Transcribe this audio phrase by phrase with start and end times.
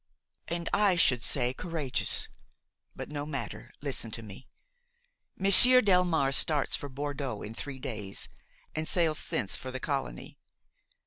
[0.47, 2.27] "And I should say courageous.
[2.95, 4.47] But no matter; listen to me.
[5.37, 8.27] Monsieur Delmare starts for Bordeaux in three days,
[8.73, 10.39] and sails thence for the colony.